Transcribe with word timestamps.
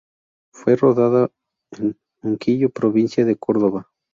Fue 0.51 0.75
rodada 0.77 1.29
en 1.77 1.95
Unquillo 2.23 2.71
provincia 2.71 3.23
de 3.23 3.35
Córdoba. 3.37 3.91